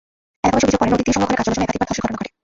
এলাকাবাসী 0.43 0.65
অভিযোগ 0.67 0.79
করেন, 0.79 0.91
নদীর 0.93 1.05
তীর 1.05 1.15
সংরক্ষণের 1.17 1.39
কাজ 1.39 1.45
চলার 1.47 1.57
সময় 1.57 1.65
একাধিকবার 1.67 1.89
ধসের 1.89 2.03
ঘটনা 2.05 2.19
ঘটে। 2.19 2.31